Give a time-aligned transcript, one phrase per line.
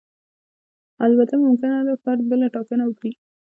[1.05, 3.11] البته ممکنه ده فرد بله ټاکنه وکړي.